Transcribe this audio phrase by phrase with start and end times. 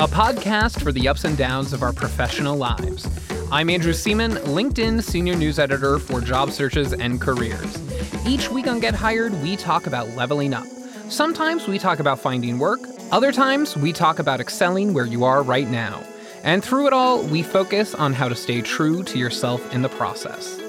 [0.00, 3.06] a podcast for the ups and downs of our professional lives.
[3.52, 7.78] I'm Andrew Seaman, LinkedIn Senior News Editor for job searches and careers.
[8.26, 10.64] Each week on Get Hired, we talk about leveling up.
[11.10, 12.80] Sometimes we talk about finding work,
[13.12, 16.02] other times we talk about excelling where you are right now.
[16.44, 19.90] And through it all, we focus on how to stay true to yourself in the
[19.90, 20.59] process.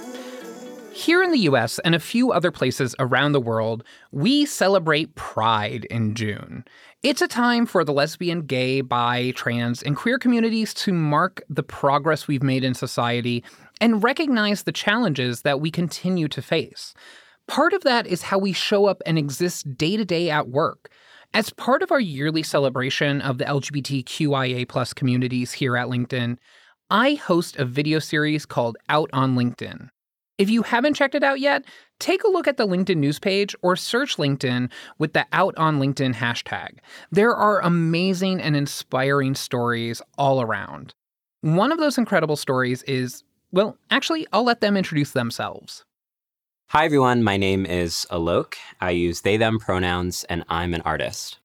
[0.93, 5.85] Here in the US and a few other places around the world, we celebrate Pride
[5.85, 6.65] in June.
[7.01, 11.63] It's a time for the lesbian, gay, bi, trans, and queer communities to mark the
[11.63, 13.43] progress we've made in society
[13.79, 16.93] and recognize the challenges that we continue to face.
[17.47, 20.91] Part of that is how we show up and exist day to day at work.
[21.33, 26.37] As part of our yearly celebration of the LGBTQIA communities here at LinkedIn,
[26.89, 29.89] I host a video series called Out on LinkedIn.
[30.41, 31.65] If you haven't checked it out yet,
[31.99, 35.79] take a look at the LinkedIn news page or search LinkedIn with the Out on
[35.79, 36.79] LinkedIn hashtag.
[37.11, 40.95] There are amazing and inspiring stories all around.
[41.41, 45.85] One of those incredible stories is, well, actually, I'll let them introduce themselves.
[46.69, 47.21] Hi, everyone.
[47.21, 48.55] My name is Alok.
[48.79, 51.37] I use they, them pronouns, and I'm an artist.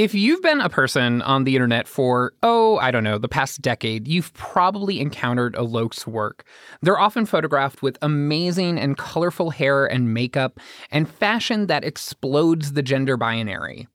[0.00, 3.60] If you've been a person on the internet for, oh, I don't know, the past
[3.60, 6.46] decade, you've probably encountered Alok's work.
[6.80, 10.58] They're often photographed with amazing and colorful hair and makeup
[10.90, 13.88] and fashion that explodes the gender binary.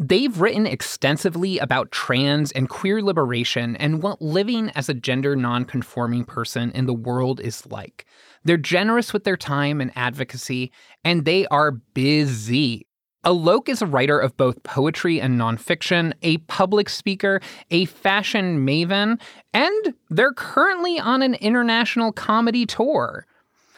[0.00, 6.24] They've written extensively about trans and queer liberation and what living as a gender nonconforming
[6.24, 8.04] person in the world is like.
[8.42, 10.72] They're generous with their time and advocacy,
[11.04, 12.88] and they are busy.
[13.24, 17.40] Alok is a writer of both poetry and nonfiction, a public speaker,
[17.70, 19.20] a fashion maven,
[19.54, 23.24] and they're currently on an international comedy tour.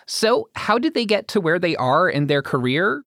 [0.07, 3.03] So, how did they get to where they are in their career?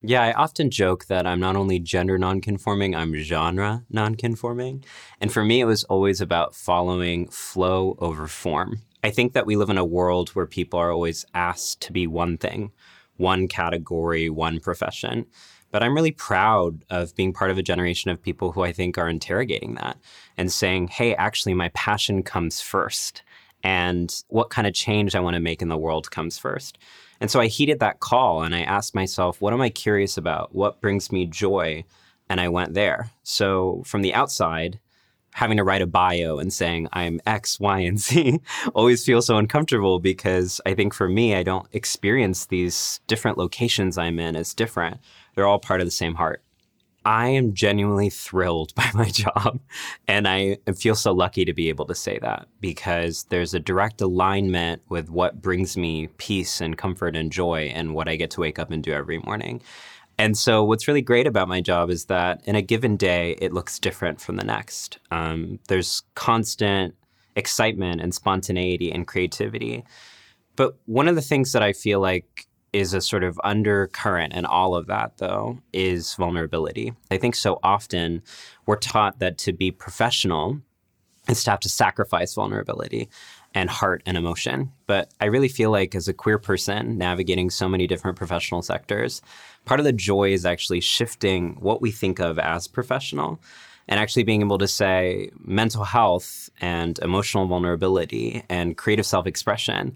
[0.00, 4.84] Yeah, I often joke that I'm not only gender nonconforming, I'm genre nonconforming.
[5.20, 8.82] And for me, it was always about following flow over form.
[9.02, 12.06] I think that we live in a world where people are always asked to be
[12.06, 12.70] one thing
[13.18, 15.26] one category, one profession.
[15.70, 18.96] But I'm really proud of being part of a generation of people who I think
[18.96, 19.98] are interrogating that
[20.38, 23.22] and saying, hey, actually, my passion comes first.
[23.62, 26.78] And what kind of change I want to make in the world comes first.
[27.20, 30.54] And so I heeded that call and I asked myself, what am I curious about?
[30.54, 31.84] What brings me joy?
[32.30, 33.10] And I went there.
[33.24, 34.78] So from the outside,
[35.32, 38.40] having to write a bio and saying I'm X, Y, and Z
[38.74, 43.98] always feels so uncomfortable because I think for me, I don't experience these different locations
[43.98, 44.98] I'm in as different.
[45.34, 46.42] They're all part of the same heart.
[47.04, 49.60] I am genuinely thrilled by my job.
[50.06, 54.00] And I feel so lucky to be able to say that because there's a direct
[54.00, 58.40] alignment with what brings me peace and comfort and joy and what I get to
[58.40, 59.62] wake up and do every morning.
[60.18, 63.52] And so, what's really great about my job is that in a given day, it
[63.52, 64.98] looks different from the next.
[65.12, 66.96] Um, there's constant
[67.36, 69.84] excitement and spontaneity and creativity.
[70.56, 74.44] But one of the things that I feel like is a sort of undercurrent in
[74.44, 76.92] all of that, though, is vulnerability.
[77.10, 78.22] I think so often
[78.66, 80.60] we're taught that to be professional
[81.28, 83.08] is to have to sacrifice vulnerability
[83.54, 84.72] and heart and emotion.
[84.86, 89.22] But I really feel like as a queer person navigating so many different professional sectors,
[89.64, 93.40] part of the joy is actually shifting what we think of as professional
[93.88, 99.94] and actually being able to say mental health and emotional vulnerability and creative self expression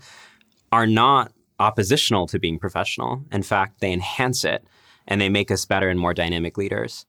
[0.73, 3.23] are not oppositional to being professional.
[3.31, 4.65] In fact, they enhance it
[5.07, 7.07] and they make us better and more dynamic leaders.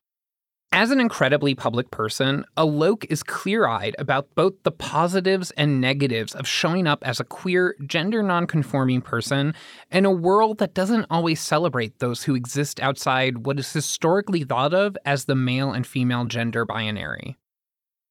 [0.76, 6.34] As an incredibly public person, Alok is clear eyed about both the positives and negatives
[6.34, 9.54] of showing up as a queer, gender nonconforming person
[9.92, 14.74] in a world that doesn't always celebrate those who exist outside what is historically thought
[14.74, 17.38] of as the male and female gender binary.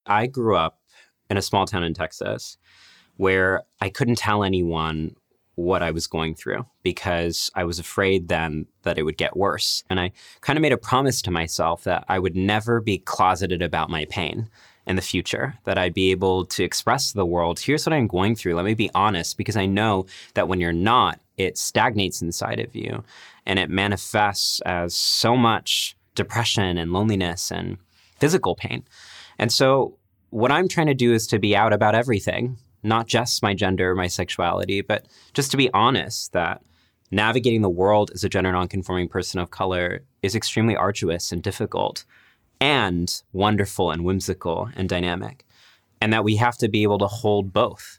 [0.06, 0.78] I grew up
[1.28, 2.58] in a small town in Texas
[3.16, 5.16] where I couldn't tell anyone
[5.54, 9.84] what I was going through because I was afraid then that it would get worse.
[9.90, 13.62] And I kind of made a promise to myself that I would never be closeted
[13.62, 14.48] about my pain
[14.86, 18.08] in the future, that I'd be able to express to the world, here's what I'm
[18.08, 18.56] going through.
[18.56, 22.74] Let me be honest because I know that when you're not, it stagnates inside of
[22.74, 23.04] you
[23.46, 27.78] and it manifests as so much depression and loneliness and
[28.18, 28.84] physical pain.
[29.38, 29.98] And so
[30.30, 33.94] what I'm trying to do is to be out about everything, not just my gender,
[33.94, 36.62] my sexuality, but just to be honest that
[37.10, 42.04] navigating the world as a gender nonconforming person of color is extremely arduous and difficult
[42.60, 45.44] and wonderful and whimsical and dynamic.
[46.00, 47.98] And that we have to be able to hold both.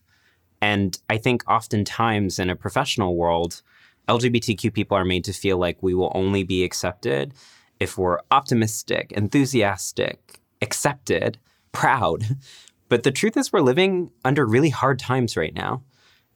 [0.62, 3.62] And I think oftentimes in a professional world,
[4.08, 7.34] LGBTQ people are made to feel like we will only be accepted
[7.80, 11.38] if we're optimistic, enthusiastic, accepted,
[11.72, 12.24] proud.
[12.94, 15.82] But the truth is, we're living under really hard times right now.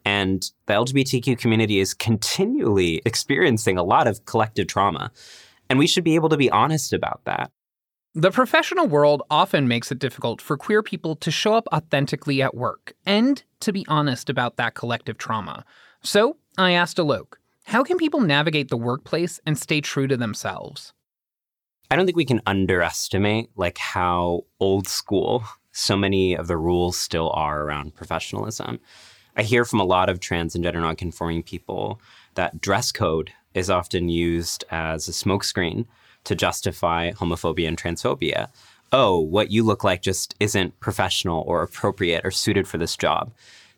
[0.03, 5.11] And the LGBTQ community is continually experiencing a lot of collective trauma.
[5.69, 7.51] And we should be able to be honest about that.
[8.15, 12.55] The professional world often makes it difficult for queer people to show up authentically at
[12.55, 15.63] work and to be honest about that collective trauma.
[16.01, 20.91] So I asked Alok, how can people navigate the workplace and stay true to themselves?
[21.91, 25.43] I don't think we can underestimate like how old school
[25.77, 28.79] so many of the rules still are around professionalism.
[29.35, 32.01] I hear from a lot of trans and gender nonconforming people
[32.33, 35.85] that dress code is often used as a smokescreen
[36.23, 38.47] to justify homophobia and transphobia.
[38.91, 43.31] Oh, what you look like just isn't professional or appropriate or suited for this job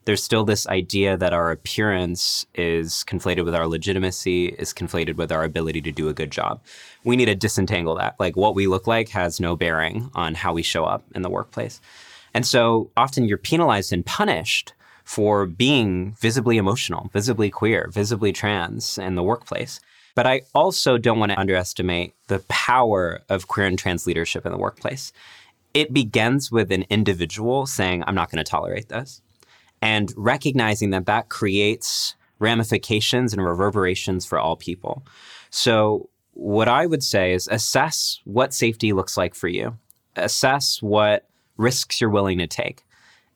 [0.09, 5.31] there's still this idea that our appearance is conflated with our legitimacy, is conflated with
[5.31, 6.59] our ability to do a good job.
[7.03, 8.15] We need to disentangle that.
[8.19, 11.29] Like what we look like has no bearing on how we show up in the
[11.29, 11.79] workplace.
[12.33, 14.73] And so often you're penalized and punished
[15.03, 19.79] for being visibly emotional, visibly queer, visibly trans in the workplace.
[20.15, 24.51] But I also don't want to underestimate the power of queer and trans leadership in
[24.51, 25.13] the workplace.
[25.75, 29.21] It begins with an individual saying, I'm not going to tolerate this
[29.81, 35.05] and recognizing that that creates ramifications and reverberations for all people.
[35.49, 39.77] So, what I would say is assess what safety looks like for you,
[40.15, 41.27] assess what
[41.57, 42.85] risks you're willing to take,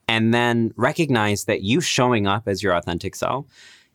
[0.08, 3.46] and then recognize that you showing up as your authentic self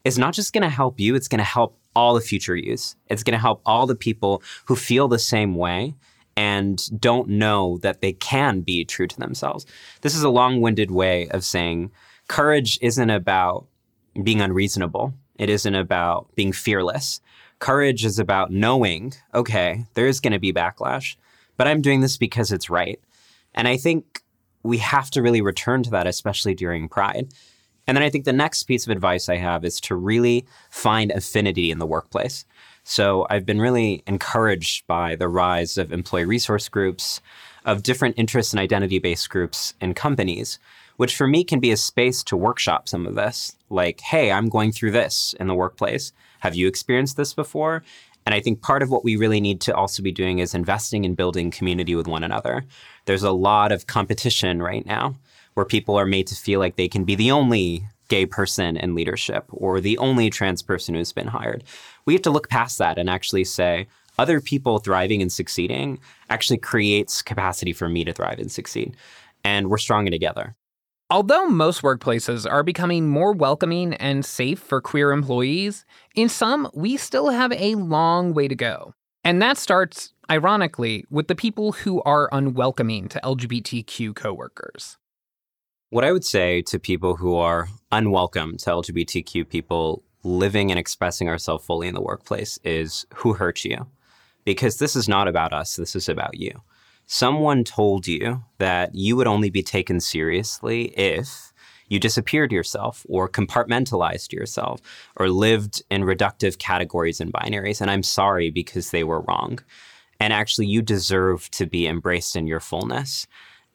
[0.04, 2.96] is not just going to help you, it's going to help all the future yous.
[3.08, 5.94] It's going to help all the people who feel the same way
[6.36, 9.66] and don't know that they can be true to themselves.
[10.02, 11.90] This is a long winded way of saying,
[12.28, 13.66] courage isn't about
[14.22, 15.14] being unreasonable.
[15.36, 17.20] It isn't about being fearless.
[17.58, 21.16] Courage is about knowing, okay, there is going to be backlash,
[21.56, 23.00] but I'm doing this because it's right.
[23.54, 24.22] And I think
[24.62, 27.32] we have to really return to that, especially during Pride.
[27.86, 31.10] And then I think the next piece of advice I have is to really find
[31.10, 32.44] affinity in the workplace.
[32.84, 37.20] So I've been really encouraged by the rise of employee resource groups,
[37.64, 40.58] of different interest and identity based groups in companies
[40.98, 43.56] which for me can be a space to workshop some of this.
[43.70, 46.12] Like, hey, I'm going through this in the workplace.
[46.40, 47.84] Have you experienced this before?
[48.26, 51.04] And I think part of what we really need to also be doing is investing
[51.04, 52.66] in building community with one another.
[53.06, 55.14] There's a lot of competition right now
[55.54, 58.94] where people are made to feel like they can be the only gay person in
[58.94, 61.62] leadership or the only trans person who's been hired.
[62.06, 63.86] We have to look past that and actually say,
[64.18, 68.96] other people thriving and succeeding actually creates capacity for me to thrive and succeed.
[69.44, 70.56] And we're stronger together.
[71.10, 76.98] Although most workplaces are becoming more welcoming and safe for queer employees, in some, we
[76.98, 78.92] still have a long way to go.
[79.24, 84.98] And that starts, ironically, with the people who are unwelcoming to LGBTQ coworkers.
[85.88, 91.30] What I would say to people who are unwelcome to LGBTQ people living and expressing
[91.30, 93.86] ourselves fully in the workplace is who hurt you?
[94.44, 96.60] Because this is not about us, this is about you
[97.08, 101.54] someone told you that you would only be taken seriously if
[101.88, 104.82] you disappeared yourself or compartmentalized yourself
[105.16, 107.80] or lived in reductive categories and binaries.
[107.80, 109.58] And I'm sorry because they were wrong.
[110.20, 113.26] And actually, you deserve to be embraced in your fullness.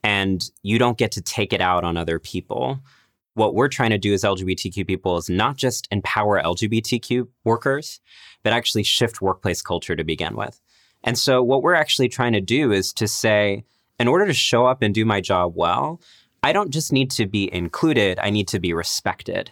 [0.03, 2.79] And you don't get to take it out on other people.
[3.33, 7.99] What we're trying to do as LGBTQ people is not just empower LGBTQ workers,
[8.43, 10.61] but actually shift workplace culture to begin with.
[11.03, 13.63] And so, what we're actually trying to do is to say,
[13.99, 16.01] in order to show up and do my job well,
[16.41, 19.51] I don't just need to be included, I need to be respected.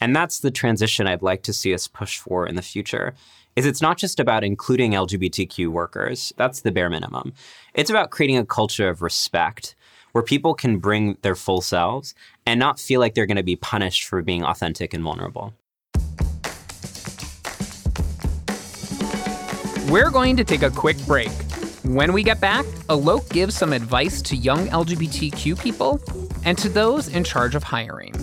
[0.00, 3.14] And that's the transition I'd like to see us push for in the future.
[3.54, 6.32] Is it's not just about including LGBTQ workers.
[6.36, 7.34] That's the bare minimum.
[7.74, 9.76] It's about creating a culture of respect
[10.12, 12.14] where people can bring their full selves
[12.46, 15.54] and not feel like they're going to be punished for being authentic and vulnerable.
[19.92, 21.28] We're going to take a quick break.
[21.84, 26.00] When we get back, Alok gives some advice to young LGBTQ people
[26.46, 28.14] and to those in charge of hiring.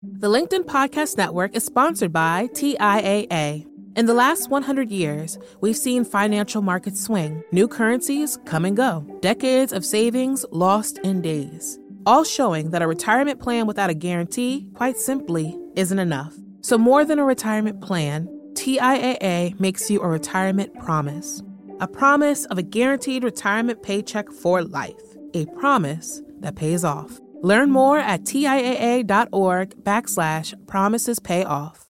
[0.00, 3.66] The LinkedIn Podcast Network is sponsored by TIAA.
[3.96, 9.04] In the last 100 years, we've seen financial markets swing, new currencies come and go,
[9.20, 14.68] decades of savings lost in days, all showing that a retirement plan without a guarantee,
[14.72, 16.32] quite simply, isn't enough.
[16.62, 21.42] So, more than a retirement plan, TIAA makes you a retirement promise
[21.80, 25.02] a promise of a guaranteed retirement paycheck for life,
[25.34, 27.18] a promise that pays off.
[27.42, 31.88] Learn more at TIAA.org backslash promises pay off.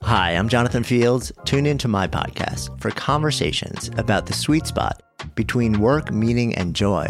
[0.00, 1.30] Hi, I'm Jonathan Fields.
[1.44, 5.02] Tune into my podcast for conversations about the sweet spot
[5.34, 7.06] between work, meaning, and joy.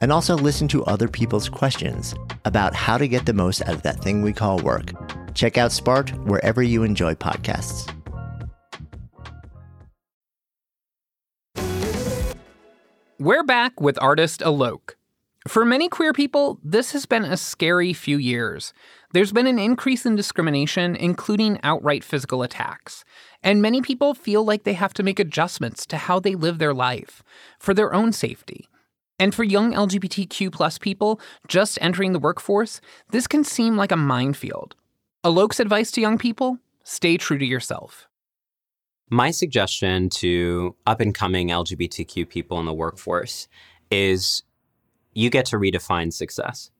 [0.00, 2.14] And also listen to other people's questions
[2.46, 4.92] about how to get the most out of that thing we call work.
[5.34, 7.92] Check out Sparked wherever you enjoy podcasts.
[13.18, 14.94] We're back with artist Alok.
[15.46, 18.72] For many queer people, this has been a scary few years.
[19.12, 23.04] There's been an increase in discrimination, including outright physical attacks.
[23.42, 26.74] And many people feel like they have to make adjustments to how they live their
[26.74, 27.22] life
[27.58, 28.68] for their own safety.
[29.18, 33.96] And for young LGBTQ plus people just entering the workforce, this can seem like a
[33.96, 34.74] minefield.
[35.24, 38.08] Alok's advice to young people stay true to yourself.
[39.08, 43.46] My suggestion to up and coming LGBTQ people in the workforce
[43.88, 44.42] is
[45.12, 46.72] you get to redefine success.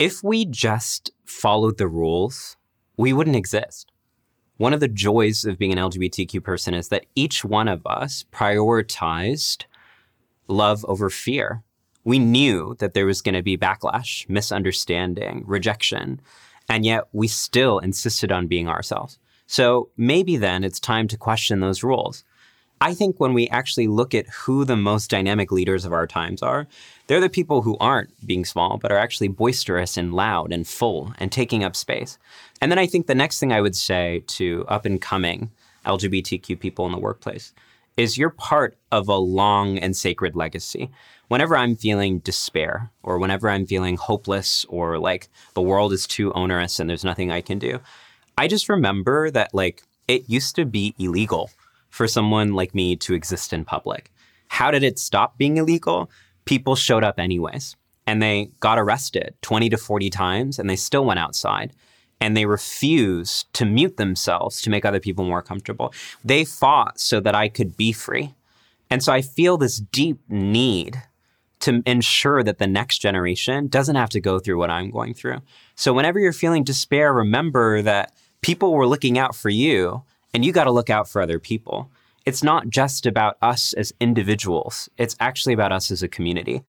[0.00, 2.56] If we just followed the rules,
[2.96, 3.92] we wouldn't exist.
[4.56, 8.24] One of the joys of being an LGBTQ person is that each one of us
[8.32, 9.66] prioritized
[10.48, 11.62] love over fear.
[12.02, 16.20] We knew that there was going to be backlash, misunderstanding, rejection,
[16.70, 19.18] and yet we still insisted on being ourselves.
[19.46, 22.22] So maybe then it's time to question those rules.
[22.80, 26.42] I think when we actually look at who the most dynamic leaders of our times
[26.42, 26.68] are,
[27.08, 31.12] they're the people who aren't being small, but are actually boisterous and loud and full
[31.18, 32.16] and taking up space.
[32.62, 35.50] And then I think the next thing I would say to up and coming
[35.84, 37.52] LGBTQ people in the workplace
[37.96, 40.90] is you're part of a long and sacred legacy.
[41.30, 46.32] Whenever I'm feeling despair or whenever I'm feeling hopeless or like the world is too
[46.32, 47.78] onerous and there's nothing I can do,
[48.36, 51.52] I just remember that like it used to be illegal
[51.88, 54.10] for someone like me to exist in public.
[54.48, 56.10] How did it stop being illegal?
[56.46, 57.76] People showed up anyways
[58.08, 61.72] and they got arrested 20 to 40 times and they still went outside
[62.20, 65.94] and they refused to mute themselves to make other people more comfortable.
[66.24, 68.34] They fought so that I could be free.
[68.90, 71.00] And so I feel this deep need
[71.60, 75.38] to ensure that the next generation doesn't have to go through what I'm going through.
[75.74, 80.02] So whenever you're feeling despair, remember that people were looking out for you
[80.32, 81.90] and you got to look out for other people.
[82.26, 86.62] It's not just about us as individuals, it's actually about us as a community.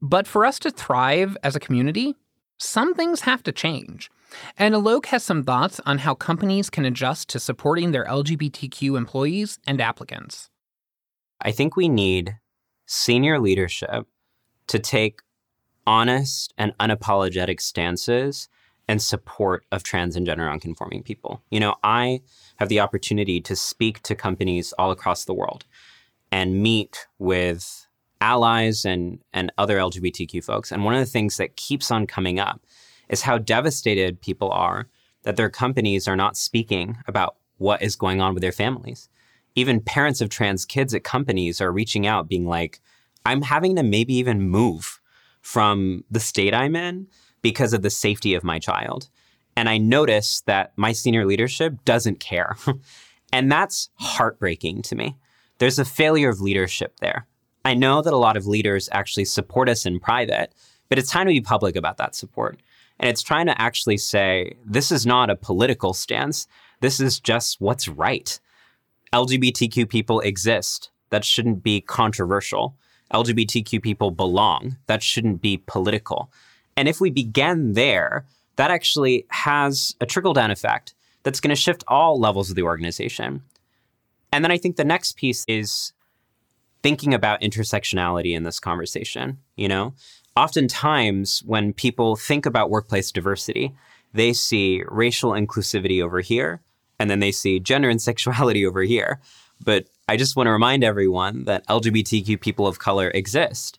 [0.00, 2.14] But for us to thrive as a community,
[2.58, 4.10] some things have to change.
[4.58, 9.58] And Alok has some thoughts on how companies can adjust to supporting their LGBTQ employees
[9.66, 10.50] and applicants.
[11.40, 12.36] I think we need
[12.86, 14.06] senior leadership
[14.66, 15.20] to take
[15.86, 18.48] honest and unapologetic stances
[18.88, 21.42] and support of trans and gender nonconforming people.
[21.50, 22.20] You know, I
[22.56, 25.64] have the opportunity to speak to companies all across the world
[26.30, 27.86] and meet with
[28.20, 30.72] allies and, and other LGBTQ folks.
[30.72, 32.60] And one of the things that keeps on coming up
[33.08, 34.88] is how devastated people are
[35.22, 39.08] that their companies are not speaking about what is going on with their families.
[39.54, 42.80] Even parents of trans kids at companies are reaching out, being like,
[43.24, 45.00] I'm having to maybe even move
[45.40, 47.06] from the state I'm in
[47.42, 49.08] because of the safety of my child.
[49.56, 52.56] And I notice that my senior leadership doesn't care.
[53.32, 55.16] and that's heartbreaking to me.
[55.58, 57.26] There's a failure of leadership there.
[57.64, 60.52] I know that a lot of leaders actually support us in private,
[60.88, 62.60] but it's time to be public about that support.
[62.98, 66.46] And it's trying to actually say, this is not a political stance.
[66.80, 68.38] This is just what's right.
[69.14, 70.90] LGBTQ people exist.
[71.10, 72.76] That shouldn't be controversial.
[73.12, 74.76] LGBTQ people belong.
[74.86, 76.32] That shouldn't be political.
[76.76, 81.60] And if we begin there, that actually has a trickle down effect that's going to
[81.60, 83.42] shift all levels of the organization.
[84.32, 85.92] And then I think the next piece is
[86.82, 89.38] thinking about intersectionality in this conversation.
[89.54, 89.94] You know,
[90.36, 93.76] oftentimes when people think about workplace diversity,
[94.12, 96.62] they see racial inclusivity over here,
[96.98, 99.20] and then they see gender and sexuality over here.
[99.62, 103.78] But I just want to remind everyone that LGBTQ people of color exist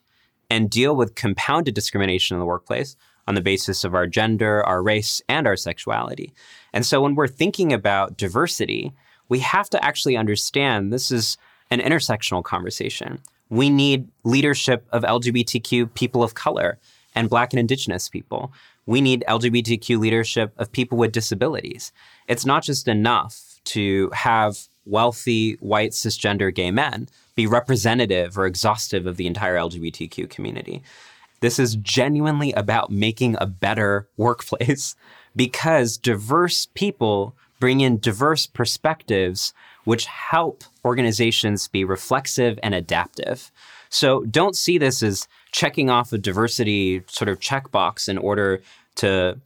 [0.50, 2.96] and deal with compounded discrimination in the workplace
[3.28, 6.32] on the basis of our gender, our race, and our sexuality.
[6.72, 8.92] And so when we're thinking about diversity,
[9.28, 11.36] we have to actually understand this is
[11.70, 13.20] an intersectional conversation.
[13.48, 16.78] We need leadership of LGBTQ people of color
[17.14, 18.52] and Black and Indigenous people.
[18.86, 21.92] We need LGBTQ leadership of people with disabilities.
[22.28, 29.06] It's not just enough to have wealthy, white, cisgender gay men be representative or exhaustive
[29.06, 30.82] of the entire LGBTQ community.
[31.40, 34.96] This is genuinely about making a better workplace
[35.34, 39.52] because diverse people bring in diverse perspectives,
[39.84, 43.50] which help organizations be reflexive and adaptive.
[43.88, 48.62] So don't see this as checking off a diversity sort of checkbox in order
[48.96, 49.38] to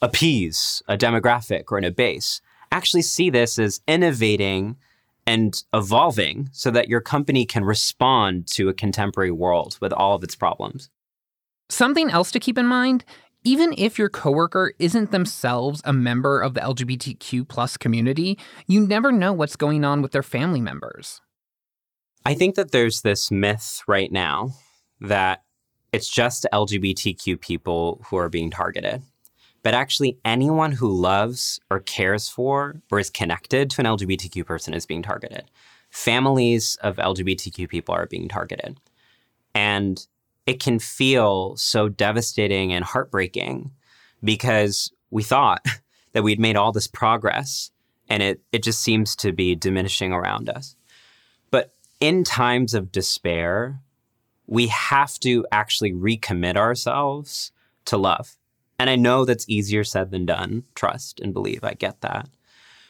[0.00, 2.40] appease a demographic or in a base.
[2.70, 4.76] Actually, see this as innovating
[5.26, 10.24] and evolving so that your company can respond to a contemporary world with all of
[10.24, 10.88] its problems.
[11.68, 13.04] Something else to keep in mind
[13.44, 19.10] even if your coworker isn't themselves a member of the LGBTQ plus community, you never
[19.10, 21.20] know what's going on with their family members.
[22.24, 24.54] I think that there's this myth right now
[25.00, 25.42] that
[25.92, 29.02] it's just LGBTQ people who are being targeted.
[29.62, 34.74] But actually, anyone who loves or cares for or is connected to an LGBTQ person
[34.74, 35.44] is being targeted.
[35.90, 38.78] Families of LGBTQ people are being targeted.
[39.54, 40.04] And
[40.46, 43.70] it can feel so devastating and heartbreaking
[44.24, 45.64] because we thought
[46.12, 47.70] that we'd made all this progress
[48.08, 50.76] and it, it just seems to be diminishing around us.
[52.02, 53.80] In times of despair,
[54.48, 57.52] we have to actually recommit ourselves
[57.84, 58.36] to love.
[58.76, 60.64] And I know that's easier said than done.
[60.74, 61.62] Trust and believe.
[61.62, 62.28] I get that.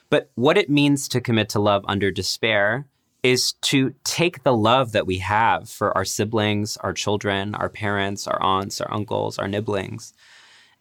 [0.09, 2.87] But what it means to commit to love under despair
[3.23, 8.27] is to take the love that we have for our siblings, our children, our parents,
[8.27, 10.15] our aunts, our uncles, our nibblings,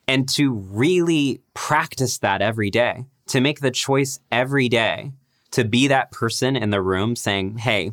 [0.08, 5.12] and to really practice that every day, to make the choice every day
[5.52, 7.92] to be that person in the room saying, hey,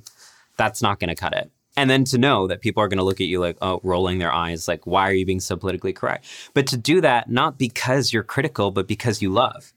[0.59, 1.50] that's not going to cut it.
[1.77, 4.19] And then to know that people are going to look at you like oh rolling
[4.19, 6.27] their eyes like why are you being so politically correct?
[6.53, 9.73] But to do that not because you're critical but because you love.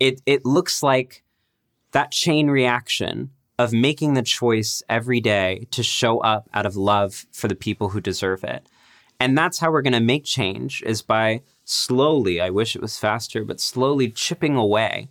[0.00, 1.22] It it looks like
[1.92, 7.26] that chain reaction of making the choice every day to show up out of love
[7.32, 8.66] for the people who deserve it.
[9.20, 12.98] And that's how we're going to make change is by slowly i wish it was
[12.98, 15.08] faster but slowly chipping away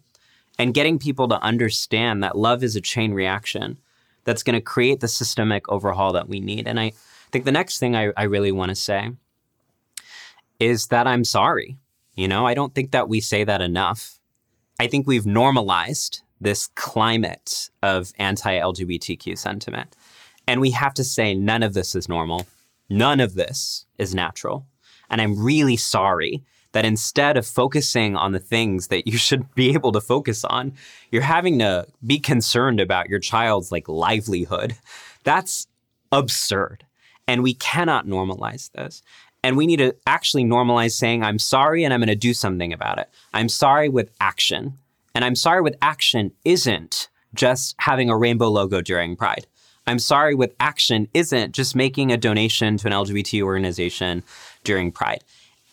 [0.59, 3.77] and getting people to understand that love is a chain reaction
[4.23, 6.67] that's going to create the systemic overhaul that we need.
[6.67, 6.93] And I
[7.31, 9.11] think the next thing I, I really want to say
[10.59, 11.77] is that I'm sorry.
[12.15, 14.19] You know, I don't think that we say that enough.
[14.79, 19.95] I think we've normalized this climate of anti LGBTQ sentiment.
[20.47, 22.47] And we have to say none of this is normal.
[22.89, 24.65] None of this is natural.
[25.09, 29.73] And I'm really sorry that instead of focusing on the things that you should be
[29.73, 30.73] able to focus on,
[31.11, 34.75] you're having to be concerned about your child's like livelihood.
[35.23, 35.67] That's
[36.11, 36.85] absurd.
[37.27, 39.03] And we cannot normalize this.
[39.43, 42.73] And we need to actually normalize saying, I'm sorry and I'm going to do something
[42.73, 43.09] about it.
[43.33, 44.77] I'm sorry with action.
[45.15, 49.47] And I'm sorry with action isn't just having a rainbow logo during Pride.
[49.87, 54.23] I'm sorry with action isn't just making a donation to an LGBT organization
[54.63, 55.23] during Pride.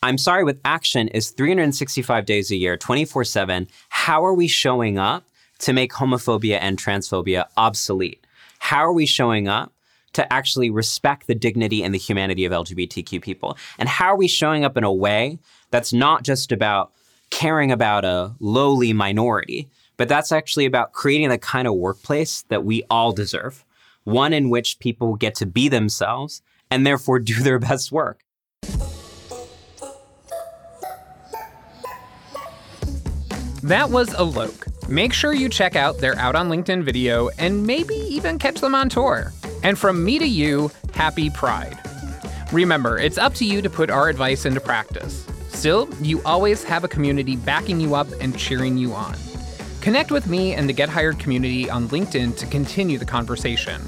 [0.01, 3.67] I'm sorry with action is 365 days a year, 24 7.
[3.89, 5.25] How are we showing up
[5.59, 8.25] to make homophobia and transphobia obsolete?
[8.61, 9.73] How are we showing up
[10.13, 13.59] to actually respect the dignity and the humanity of LGBTQ people?
[13.77, 15.41] And how are we showing up in a way
[15.73, 16.93] that's not just about
[17.31, 22.65] caring about a lowly minority, but that's actually about creating the kind of workplace that
[22.65, 23.65] we all deserve?
[24.05, 28.23] One in which people get to be themselves and therefore do their best work.
[33.65, 34.89] That was Alok.
[34.89, 38.73] Make sure you check out their Out on LinkedIn video and maybe even catch them
[38.73, 39.33] on tour.
[39.65, 41.77] And from me to you, happy Pride.
[42.53, 45.27] Remember, it's up to you to put our advice into practice.
[45.49, 49.17] Still, you always have a community backing you up and cheering you on.
[49.81, 53.83] Connect with me and the Get Hired community on LinkedIn to continue the conversation.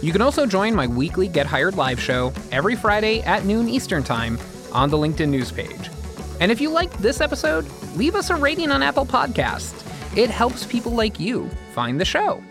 [0.00, 4.02] You can also join my weekly Get Hired live show every Friday at noon Eastern
[4.02, 4.36] Time
[4.72, 5.90] on the LinkedIn news page.
[6.42, 9.86] And if you liked this episode, leave us a rating on Apple Podcasts.
[10.18, 12.42] It helps people like you find the show.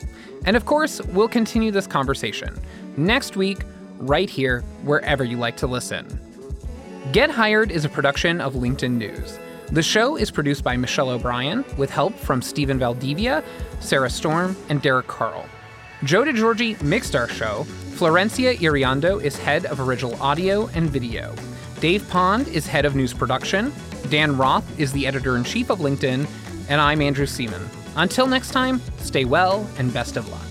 [0.46, 2.58] And of course, we'll continue this conversation
[2.96, 3.66] next week,
[3.98, 6.08] right here, wherever you like to listen.
[7.12, 9.38] Get Hired is a production of LinkedIn News.
[9.74, 13.44] The show is produced by Michelle O'Brien with help from Stephen Valdivia,
[13.82, 15.44] Sarah Storm, and Derek Carl.
[16.06, 17.66] Joe DeGiorgi mixed our show.
[17.98, 21.36] Florencia Iriondo is head of original audio and video.
[21.82, 23.74] Dave Pond is head of news production,
[24.12, 26.28] Dan Roth is the editor in chief of LinkedIn,
[26.70, 27.68] and I'm Andrew Seaman.
[27.96, 30.51] Until next time, stay well and best of luck.